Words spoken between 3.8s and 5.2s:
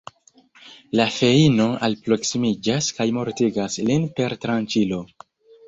lin per tranĉilo.